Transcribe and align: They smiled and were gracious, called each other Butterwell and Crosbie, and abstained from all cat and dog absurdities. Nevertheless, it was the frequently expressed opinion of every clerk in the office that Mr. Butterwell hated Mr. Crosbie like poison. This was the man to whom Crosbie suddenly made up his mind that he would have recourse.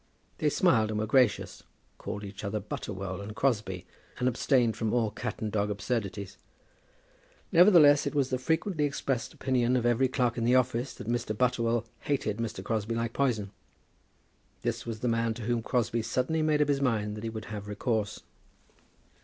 They 0.39 0.49
smiled 0.49 0.89
and 0.89 0.97
were 0.99 1.05
gracious, 1.05 1.61
called 1.99 2.23
each 2.23 2.43
other 2.43 2.59
Butterwell 2.59 3.21
and 3.21 3.35
Crosbie, 3.35 3.85
and 4.17 4.27
abstained 4.27 4.75
from 4.75 4.91
all 4.95 5.11
cat 5.11 5.39
and 5.39 5.51
dog 5.51 5.69
absurdities. 5.69 6.39
Nevertheless, 7.51 8.07
it 8.07 8.15
was 8.15 8.31
the 8.31 8.39
frequently 8.39 8.85
expressed 8.85 9.31
opinion 9.31 9.75
of 9.75 9.85
every 9.85 10.07
clerk 10.07 10.39
in 10.39 10.43
the 10.43 10.55
office 10.55 10.95
that 10.95 11.05
Mr. 11.07 11.37
Butterwell 11.37 11.85
hated 11.99 12.37
Mr. 12.37 12.63
Crosbie 12.63 12.95
like 12.95 13.13
poison. 13.13 13.51
This 14.63 14.87
was 14.87 15.01
the 15.01 15.07
man 15.07 15.35
to 15.35 15.43
whom 15.43 15.61
Crosbie 15.61 16.01
suddenly 16.01 16.41
made 16.41 16.63
up 16.63 16.67
his 16.67 16.81
mind 16.81 17.15
that 17.15 17.23
he 17.23 17.29
would 17.29 17.45
have 17.53 17.67
recourse. 17.67 18.21